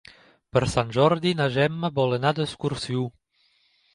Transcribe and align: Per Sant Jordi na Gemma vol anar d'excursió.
Per 0.55 0.61
Sant 0.71 0.93
Jordi 0.95 1.33
na 1.41 1.47
Gemma 1.57 1.93
vol 1.99 2.17
anar 2.17 2.33
d'excursió. 2.39 3.07